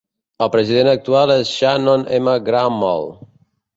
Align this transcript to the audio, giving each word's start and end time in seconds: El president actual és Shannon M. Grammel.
El 0.43 0.47
president 0.53 0.87
actual 0.93 1.33
és 1.35 1.51
Shannon 1.59 2.07
M. 2.21 2.37
Grammel. 2.49 3.07